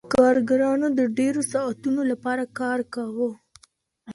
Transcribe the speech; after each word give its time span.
کارګرانو 0.15 0.87
د 0.99 1.01
ډیرو 1.17 1.41
ساعتونو 1.53 2.01
لپاره 2.11 2.43
کار 2.59 2.79
کاوه. 2.93 3.29